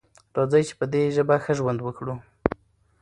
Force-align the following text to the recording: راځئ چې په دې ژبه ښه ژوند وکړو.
راځئ 0.37 0.63
چې 0.69 0.73
په 0.79 0.85
دې 0.93 1.01
ژبه 1.15 1.35
ښه 1.43 1.53
ژوند 1.59 1.79
وکړو. 1.83 2.15